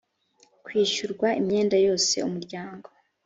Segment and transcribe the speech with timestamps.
[0.65, 2.87] kwishyurwa imyenda yose umuryango